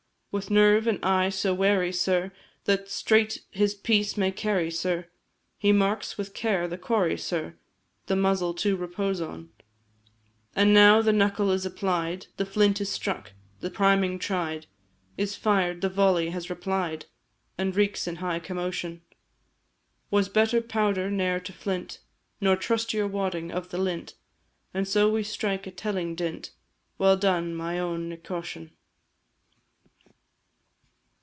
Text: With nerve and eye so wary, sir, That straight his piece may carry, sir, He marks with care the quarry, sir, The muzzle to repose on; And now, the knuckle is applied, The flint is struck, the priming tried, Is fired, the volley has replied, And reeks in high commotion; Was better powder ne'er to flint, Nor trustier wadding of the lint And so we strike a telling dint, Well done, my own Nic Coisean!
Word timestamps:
With 0.33 0.49
nerve 0.49 0.87
and 0.87 1.03
eye 1.03 1.27
so 1.27 1.53
wary, 1.53 1.91
sir, 1.91 2.31
That 2.63 2.87
straight 2.89 3.41
his 3.51 3.75
piece 3.75 4.15
may 4.15 4.31
carry, 4.31 4.71
sir, 4.71 5.09
He 5.57 5.73
marks 5.73 6.17
with 6.17 6.33
care 6.33 6.69
the 6.69 6.77
quarry, 6.77 7.17
sir, 7.17 7.55
The 8.05 8.15
muzzle 8.15 8.53
to 8.53 8.77
repose 8.77 9.19
on; 9.19 9.49
And 10.55 10.73
now, 10.73 11.01
the 11.01 11.11
knuckle 11.11 11.51
is 11.51 11.65
applied, 11.65 12.27
The 12.37 12.45
flint 12.45 12.79
is 12.79 12.87
struck, 12.89 13.33
the 13.59 13.69
priming 13.69 14.19
tried, 14.19 14.67
Is 15.17 15.35
fired, 15.35 15.81
the 15.81 15.89
volley 15.89 16.29
has 16.29 16.49
replied, 16.49 17.07
And 17.57 17.75
reeks 17.75 18.07
in 18.07 18.15
high 18.15 18.39
commotion; 18.39 19.01
Was 20.11 20.29
better 20.29 20.61
powder 20.61 21.11
ne'er 21.11 21.41
to 21.41 21.51
flint, 21.51 21.99
Nor 22.39 22.55
trustier 22.55 23.05
wadding 23.05 23.51
of 23.51 23.67
the 23.67 23.77
lint 23.77 24.13
And 24.73 24.87
so 24.87 25.11
we 25.11 25.23
strike 25.23 25.67
a 25.67 25.71
telling 25.71 26.15
dint, 26.15 26.51
Well 26.97 27.17
done, 27.17 27.53
my 27.53 27.77
own 27.77 28.07
Nic 28.07 28.23
Coisean! 28.23 28.69